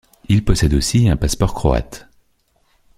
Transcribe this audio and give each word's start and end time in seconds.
Il 0.29 0.43
possède 0.43 0.73
aussi 0.73 1.09
un 1.09 1.15
passeport 1.15 1.53
croate. 1.53 2.09